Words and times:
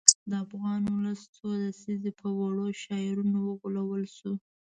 د 0.29 0.31
افغان 0.45 0.81
ولس 0.95 1.21
څو 1.35 1.47
لسیزې 1.63 2.11
په 2.21 2.27
وړو 2.39 2.67
شعارونو 2.81 3.37
وغولول 3.47 4.03
شو. 4.17 4.33